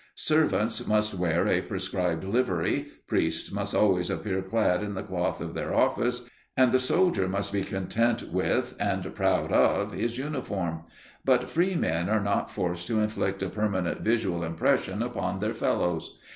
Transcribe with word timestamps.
Servants 0.15 0.87
must 0.87 1.13
wear 1.13 1.47
a 1.47 1.61
prescribed 1.61 2.23
livery, 2.23 2.87
priests 3.05 3.51
must 3.51 3.75
always 3.75 4.09
appear 4.09 4.41
clad 4.41 4.81
in 4.81 4.95
the 4.95 5.03
cloth 5.03 5.39
of 5.39 5.53
their 5.53 5.75
office, 5.75 6.27
and 6.57 6.71
the 6.71 6.79
soldier 6.79 7.27
must 7.27 7.53
be 7.53 7.61
content 7.63 8.23
with 8.33 8.73
and 8.79 9.13
proud 9.13 9.51
of 9.51 9.91
his 9.91 10.17
uniform, 10.17 10.85
but 11.23 11.51
free 11.51 11.75
men 11.75 12.09
are 12.09 12.19
not 12.19 12.49
forced 12.49 12.87
to 12.87 12.99
inflict 12.99 13.43
a 13.43 13.49
permanent 13.51 14.01
visual 14.01 14.43
impression 14.43 15.03
upon 15.03 15.37
their 15.37 15.53
fellows. 15.53 16.17